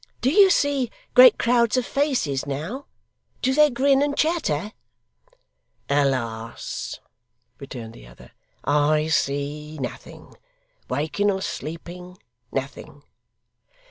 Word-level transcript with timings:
Do 0.21 0.31
you 0.31 0.49
see 0.49 0.89
great 1.13 1.37
crowds 1.37 1.77
of 1.77 1.85
faces, 1.85 2.47
now? 2.47 2.87
Do 3.43 3.53
they 3.53 3.69
grin 3.69 4.01
and 4.01 4.17
chatter?' 4.17 4.71
'Alas!' 5.91 6.99
returned 7.59 7.93
the 7.93 8.07
other, 8.07 8.31
'I 8.63 9.09
see 9.09 9.77
nothing. 9.77 10.33
Waking 10.89 11.29
or 11.29 11.43
sleeping, 11.43 12.17
nothing. 12.51 13.03